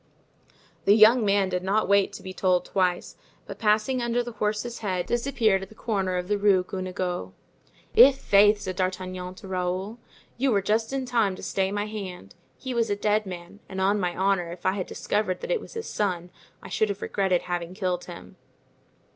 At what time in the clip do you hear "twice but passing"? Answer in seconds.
2.65-4.01